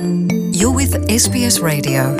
You're 0.00 0.74
with 0.74 0.94
SBS 1.10 1.60
Radio. 1.60 2.16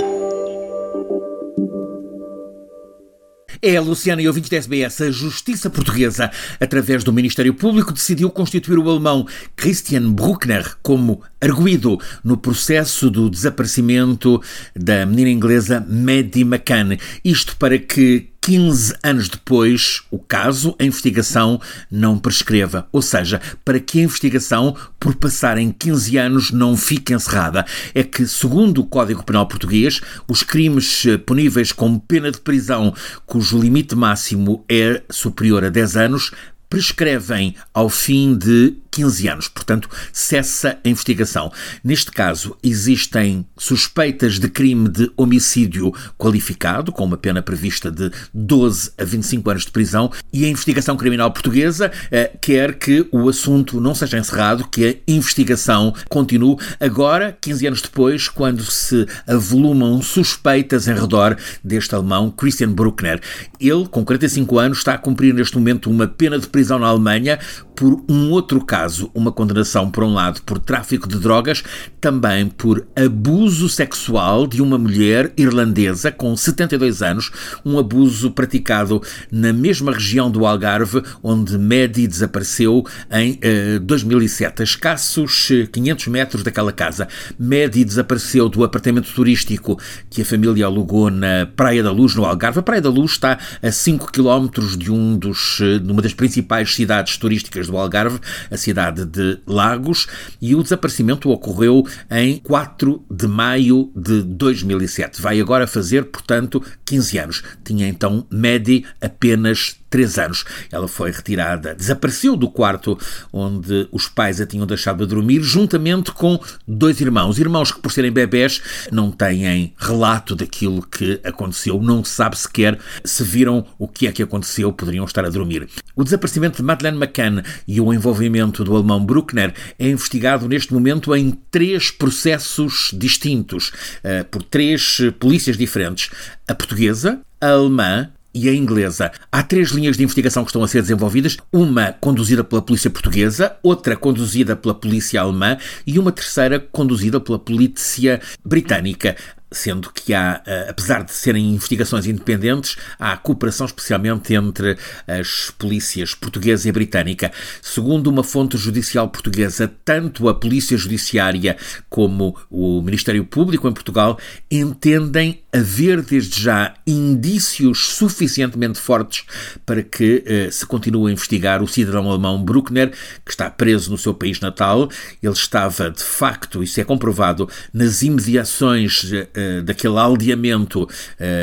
É, 3.63 3.81
Luciana 3.81 4.21
e 4.21 4.29
ouvintes 4.29 4.51
da 4.51 4.59
SBS, 4.59 5.01
a 5.01 5.11
Justiça 5.11 5.71
Portuguesa, 5.71 6.31
através 6.61 7.03
do 7.03 7.13
Ministério 7.13 7.55
Público, 7.55 7.93
decidiu 7.93 8.29
constituir 8.29 8.79
o 8.79 8.91
alemão 8.91 9.27
Christian 9.57 10.13
Bruckner 10.13 10.77
como 10.83 11.23
arguído 11.41 11.99
no 12.23 12.37
processo 12.37 13.11
do 13.11 13.31
desaparecimento 13.31 14.43
da 14.77 15.07
menina 15.07 15.31
inglesa 15.31 15.81
Maddie 15.89 16.45
McCann. 16.45 16.99
Isto 17.25 17.57
para 17.57 17.79
que 17.79 18.30
15 18.41 18.95
anos 19.03 19.29
depois, 19.29 20.03
o 20.11 20.19
caso, 20.19 20.75
a 20.79 20.85
investigação 20.85 21.61
não 21.91 22.19
prescreva. 22.19 22.89
Ou 22.91 23.03
seja, 23.03 23.41
para 23.65 23.79
que 23.79 24.01
a 24.01 24.05
investigação, 24.05 24.75
por 24.99 25.15
passar 25.15 25.59
em 25.59 25.71
15 25.71 26.17
anos, 26.17 26.51
não 26.51 26.77
fique 26.77 27.13
encerrada. 27.13 27.67
É 27.95 28.03
que, 28.03 28.27
segundo 28.27 28.81
o 28.81 28.87
Código 28.87 29.25
Penal 29.25 29.47
Português, 29.47 30.01
os 30.27 30.43
crimes 30.43 31.05
puníveis 31.27 31.73
com 31.73 31.99
pena 31.99 32.31
de 32.31 32.41
prisão, 32.41 32.95
cujo 33.27 33.59
limite 33.59 33.95
máximo 33.95 34.65
é 34.69 35.03
superior 35.11 35.65
a 35.65 35.69
10 35.69 35.97
anos, 35.97 36.31
prescrevem 36.71 37.57
ao 37.75 37.89
fim 37.89 38.37
de 38.37 38.77
15 38.91 39.29
anos, 39.29 39.49
portanto, 39.49 39.89
cessa 40.13 40.79
a 40.85 40.89
investigação. 40.89 41.53
Neste 41.83 42.11
caso, 42.11 42.57
existem 42.63 43.47
suspeitas 43.57 44.39
de 44.39 44.49
crime 44.49 44.89
de 44.89 45.11
homicídio 45.17 45.93
qualificado, 46.19 46.93
com 46.93 47.05
uma 47.05 47.17
pena 47.17 47.43
prevista 47.43 47.91
de 47.91 48.11
12 48.35 48.93
a 48.99 49.05
25 49.05 49.51
anos 49.51 49.65
de 49.65 49.71
prisão, 49.71 50.11
e 50.33 50.45
a 50.45 50.49
investigação 50.49 50.97
criminal 50.97 51.31
portuguesa 51.31 51.91
eh, 52.11 52.33
quer 52.41 52.75
que 52.75 53.07
o 53.13 53.29
assunto 53.29 53.81
não 53.81 53.95
seja 53.95 54.19
encerrado, 54.19 54.67
que 54.69 54.87
a 54.87 55.11
investigação 55.13 55.95
continue 56.09 56.57
agora, 56.79 57.37
15 57.41 57.67
anos 57.67 57.83
depois, 57.83 58.29
quando 58.29 58.65
se 58.65 59.07
avolumam 59.27 60.03
suspeitas 60.03 60.89
em 60.89 60.95
redor 60.95 61.37
deste 61.63 61.95
alemão 61.95 62.31
Christian 62.31 62.73
Bruckner. 62.73 63.21
Ele, 63.61 63.87
com 63.89 64.05
45 64.05 64.59
anos, 64.59 64.79
está 64.79 64.95
a 64.95 64.99
cumprir 64.99 65.35
neste 65.35 65.57
momento 65.57 65.91
uma 65.91 66.07
pena 66.07 66.39
de 66.39 66.47
prisão 66.49 66.79
na 66.79 66.87
Alemanha 66.87 67.39
por 67.81 68.05
um 68.11 68.31
outro 68.31 68.63
caso, 68.63 68.80
uma 69.15 69.31
condenação, 69.31 69.91
por 69.91 70.03
um 70.03 70.15
lado, 70.15 70.43
por 70.43 70.59
tráfico 70.59 71.09
de 71.09 71.19
drogas, 71.19 71.63
também 72.01 72.47
por 72.47 72.87
abuso 72.97 73.69
sexual 73.69 74.47
de 74.47 74.63
uma 74.63 74.79
mulher 74.79 75.33
irlandesa 75.37 76.11
com 76.11 76.37
72 76.37 77.03
anos, 77.03 77.31
um 77.65 77.79
abuso 77.79 78.31
praticado 78.31 79.03
na 79.31 79.53
mesma 79.53 79.93
região 79.93 80.31
do 80.31 80.47
Algarve, 80.47 81.03
onde 81.23 81.59
Medi 81.59 82.07
desapareceu 82.07 82.85
em 83.11 83.39
uh, 83.77 83.81
2007, 83.81 84.63
a 84.63 84.65
escassos 84.65 85.49
500 85.73 86.07
metros 86.09 86.43
daquela 86.43 86.73
casa. 86.73 87.07
Medi 87.39 87.85
desapareceu 87.85 88.49
do 88.49 88.65
apartamento 88.65 89.13
turístico 89.13 89.79
que 90.09 90.23
a 90.23 90.25
família 90.25 90.67
alugou 90.67 91.11
na 91.11 91.47
Praia 91.55 91.83
da 91.83 91.93
Luz, 91.93 92.15
no 92.15 92.25
Algarve. 92.25 92.59
A 92.59 92.63
Praia 92.63 92.83
da 92.83 92.91
Luz 92.91 93.13
está 93.13 93.39
a 93.63 93.71
5 93.71 94.11
km 94.11 94.49
de, 94.77 94.91
um 94.91 95.17
dos, 95.17 95.59
de 95.59 95.91
uma 95.93 96.03
das 96.03 96.15
principais 96.15 96.75
cidades 96.75 97.17
turísticas 97.17 97.67
do 97.67 97.77
Algarve, 97.77 98.19
a 98.51 98.57
cidade 98.57 98.70
de 98.73 99.39
Lagos, 99.47 100.07
e 100.41 100.55
o 100.55 100.63
desaparecimento 100.63 101.31
ocorreu 101.31 101.87
em 102.11 102.39
4 102.39 103.05
de 103.11 103.27
maio 103.27 103.91
de 103.95 104.23
2007. 104.23 105.21
Vai 105.21 105.41
agora 105.41 105.67
fazer, 105.67 106.05
portanto, 106.07 106.63
15 106.85 107.19
anos. 107.19 107.43
Tinha 107.65 107.89
então 107.89 108.27
Medi 108.31 108.85
apenas 109.01 109.81
três 109.91 110.17
anos. 110.19 110.45
Ela 110.71 110.87
foi 110.87 111.11
retirada, 111.11 111.75
desapareceu 111.75 112.37
do 112.37 112.49
quarto 112.49 112.97
onde 113.33 113.89
os 113.91 114.09
pais 114.09 114.41
a 114.41 114.47
tinham 114.47 114.67
deixado 114.67 115.03
a 115.03 115.07
dormir, 115.07 115.43
juntamente 115.43 116.13
com 116.13 116.41
dois 116.67 117.01
irmãos. 117.01 117.39
Irmãos 117.39 117.73
que, 117.73 117.81
por 117.81 117.91
serem 117.91 118.13
bebés, 118.13 118.63
não 118.93 119.11
têm 119.11 119.75
relato 119.77 120.37
daquilo 120.37 120.83
que 120.83 121.21
aconteceu, 121.25 121.83
não 121.83 122.05
sabe 122.05 122.39
sequer 122.39 122.79
se 123.05 123.25
viram 123.25 123.67
o 123.79 123.89
que 123.89 124.07
é 124.07 124.13
que 124.13 124.23
aconteceu, 124.23 124.73
poderiam 124.73 125.05
estar 125.05 125.25
a 125.25 125.31
dormir. 125.31 125.69
O 125.97 126.05
desaparecimento 126.05 126.59
de 126.59 126.63
Madeleine 126.63 126.97
McCann 126.97 127.43
e 127.67 127.81
o 127.81 127.93
envolvimento 127.93 128.60
do 128.65 128.75
alemão 128.75 129.05
Bruckner 129.05 129.53
é 129.79 129.89
investigado 129.89 130.49
neste 130.49 130.73
momento 130.73 131.15
em 131.15 131.31
três 131.51 131.91
processos 131.91 132.91
distintos, 132.93 133.73
eh, 134.03 134.23
por 134.25 134.43
três 134.43 135.01
polícias 135.19 135.57
diferentes: 135.57 136.11
a 136.47 136.55
portuguesa, 136.55 137.21
a 137.41 137.49
alemã 137.51 138.11
e 138.35 138.49
a 138.49 138.55
inglesa. 138.55 139.11
Há 139.31 139.43
três 139.43 139.71
linhas 139.71 139.97
de 139.97 140.05
investigação 140.05 140.45
que 140.45 140.51
estão 140.51 140.63
a 140.63 140.69
ser 140.69 140.83
desenvolvidas: 140.83 141.37
uma 141.53 141.93
conduzida 141.93 142.45
pela 142.45 142.63
polícia 142.63 142.91
portuguesa, 142.91 143.57
outra 143.63 143.97
conduzida 143.97 144.55
pela 144.57 144.75
polícia 144.75 145.21
alemã 145.21 145.57
e 145.87 145.99
uma 145.99 146.13
terceira 146.13 146.59
conduzida 146.61 147.21
pela 147.21 147.39
polícia 147.39 148.21
britânica 148.45 149.17
sendo 149.53 149.91
que 149.93 150.15
há, 150.15 150.43
eh, 150.47 150.67
apesar 150.69 151.03
de 151.03 151.13
serem 151.13 151.55
investigações 151.55 152.07
independentes, 152.07 152.77
há 152.99 153.17
cooperação 153.17 153.67
especialmente 153.67 154.35
entre 154.35 154.77
as 155.07 155.51
polícias 155.59 156.15
portuguesa 156.15 156.69
e 156.69 156.73
britânica. 156.73 157.33
Segundo 157.61 158.09
uma 158.09 158.23
fonte 158.23 158.57
judicial 158.57 159.09
portuguesa, 159.09 159.71
tanto 159.85 160.29
a 160.29 160.35
Polícia 160.35 160.77
Judiciária 160.77 161.57
como 161.89 162.37
o 162.51 162.81
Ministério 162.83 163.25
Público 163.25 163.69
em 163.69 163.73
Portugal 163.73 164.19
entendem 164.51 165.43
haver 165.53 166.03
desde 166.03 166.41
já 166.41 166.75
indícios 166.87 167.95
suficientemente 167.95 168.79
fortes 168.79 169.25
para 169.67 169.83
que 169.83 170.23
eh, 170.25 170.49
se 170.51 170.65
continue 170.65 171.11
a 171.11 171.13
investigar 171.13 171.63
o 171.63 171.67
cidadão 171.67 172.09
alemão 172.09 172.43
Bruckner, 172.43 172.93
que 173.25 173.31
está 173.31 173.51
preso 173.51 173.91
no 173.91 173.99
seu 173.99 174.15
país 174.15 174.39
natal. 174.41 174.89
Ele 175.23 175.33
estava, 175.33 175.91
de 175.91 176.03
facto, 176.03 176.63
isso 176.63 176.81
é 176.81 176.85
comprovado, 176.85 177.49
nas 177.73 178.03
imediações 178.03 179.11
eh, 179.13 179.29
daquele 179.65 179.99
aldeamento 179.99 180.83
uh, 180.83 180.89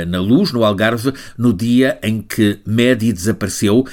na 0.08 0.20
luz, 0.20 0.52
no 0.52 0.64
Algarve, 0.64 1.14
no 1.38 1.54
dia 1.54 2.00
em 2.02 2.22
que 2.22 2.60
Medi 2.66 3.12
desapareceu. 3.12 3.86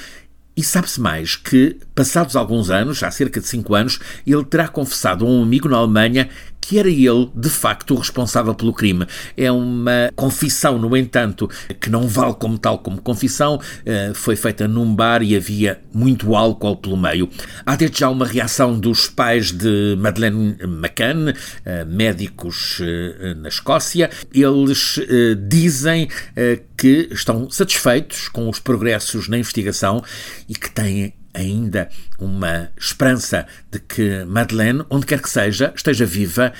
E 0.57 0.63
sabe-se 0.63 1.01
mais 1.01 1.35
que, 1.35 1.75
passados 1.93 2.33
alguns 2.33 2.69
anos, 2.69 3.03
há 3.03 3.11
cerca 3.11 3.41
de 3.41 3.47
cinco 3.47 3.75
anos, 3.75 3.99
ele 4.25 4.45
terá 4.45 4.69
confessado 4.69 5.25
a 5.25 5.29
um 5.29 5.43
amigo 5.43 5.67
na 5.67 5.75
Alemanha 5.75 6.29
que 6.67 6.79
era 6.79 6.89
ele, 6.89 7.29
de 7.35 7.49
facto, 7.49 7.93
o 7.93 7.97
responsável 7.97 8.55
pelo 8.55 8.73
crime. 8.73 9.05
É 9.37 9.51
uma 9.51 10.11
confissão, 10.15 10.79
no 10.79 10.97
entanto, 10.97 11.47
que 11.79 11.91
não 11.91 12.07
vale 12.07 12.33
como 12.33 12.57
tal 12.57 12.79
como 12.79 12.99
confissão, 12.99 13.61
eh, 13.85 14.13
foi 14.15 14.35
feita 14.35 14.67
num 14.67 14.95
bar 14.95 15.21
e 15.21 15.35
havia 15.35 15.79
muito 15.93 16.35
álcool 16.35 16.77
pelo 16.77 16.97
meio. 16.97 17.29
Há 17.63 17.75
desde 17.75 17.99
já 17.99 18.09
uma 18.09 18.25
reação 18.25 18.79
dos 18.79 19.07
pais 19.07 19.51
de 19.51 19.95
Madeleine 19.99 20.57
McCann, 20.63 21.33
eh, 21.63 21.85
médicos 21.85 22.79
eh, 22.81 23.35
na 23.35 23.49
Escócia. 23.49 24.09
Eles 24.33 24.99
dizem 25.47 26.09
que 26.77 27.09
estão 27.11 27.49
satisfeitos 27.49 28.27
com 28.27 28.49
os 28.49 28.59
progressos 28.59 29.27
na 29.27 29.37
investigação 29.37 30.03
e 30.49 30.53
que 30.53 30.69
têm 30.69 31.13
ainda 31.35 31.89
uma 32.17 32.69
esperança 32.77 33.45
de 33.69 33.79
que 33.79 34.23
Madeleine, 34.25 34.85
onde 34.89 35.05
quer 35.05 35.21
que 35.21 35.29
seja, 35.29 35.73
esteja 35.75 36.05
viva, 36.05 36.53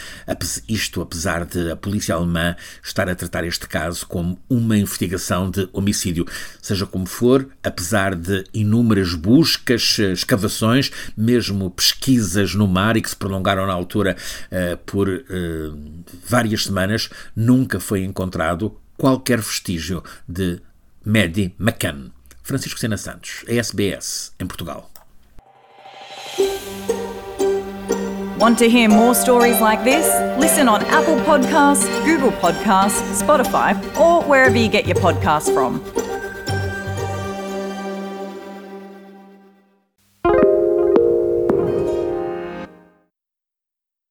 isto 0.68 1.02
apesar 1.02 1.46
de 1.46 1.72
a 1.72 1.76
polícia 1.76 2.14
alemã 2.14 2.56
estar 2.84 3.10
a 3.10 3.16
tratar 3.16 3.46
este 3.46 3.68
caso 3.68 4.06
como 4.06 4.38
uma 4.50 4.78
investigação 4.78 5.50
de 5.50 5.68
homicídio. 5.72 6.26
Seja 6.62 6.86
como 6.86 7.06
for, 7.06 7.48
apesar 7.64 8.16
de 8.16 8.44
inúmeras 8.54 9.14
buscas, 9.14 9.98
escavações, 10.00 10.92
mesmo 11.16 11.72
pesquisas 11.72 12.54
no 12.54 12.68
mar 12.68 12.98
e 12.98 13.02
que 13.02 13.10
se 13.10 13.16
prolongaram 13.16 13.66
na 13.66 13.74
altura 13.74 14.16
uh, 14.52 14.78
por 14.86 15.08
uh, 15.08 16.04
várias 16.28 16.66
semanas, 16.66 17.10
nunca 17.36 17.80
foi 17.80 18.04
encontrado 18.04 18.78
qualquer 18.98 19.40
vestígio 19.40 20.04
de 20.28 20.62
Maddie 21.06 21.54
McCann. 21.60 22.12
Francisco 22.46 22.80
Sena 22.80 22.96
Santos, 22.96 23.44
a 23.48 23.54
SBS, 23.56 24.32
em 24.40 24.46
Portugal. 24.46 24.88
Want 28.38 28.60
to 28.60 28.70
hear 28.70 28.88
more 28.88 29.16
stories 29.16 29.60
like 29.60 29.84
this? 29.84 30.06
Listen 30.40 30.68
on 30.68 30.84
Apple 30.84 31.16
Podcasts, 31.26 31.88
Google 32.06 32.32
Podcasts, 32.34 33.02
Spotify, 33.20 33.74
or 34.00 34.22
wherever 34.26 34.56
you 34.56 34.70
get 34.70 34.86
your 34.86 34.98
podcasts 34.98 35.52
from. 35.52 35.82